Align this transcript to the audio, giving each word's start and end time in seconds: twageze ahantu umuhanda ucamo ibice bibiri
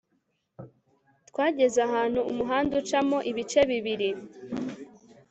twageze 1.29 1.79
ahantu 1.87 2.19
umuhanda 2.31 2.73
ucamo 2.81 3.17
ibice 3.31 3.59
bibiri 3.69 4.09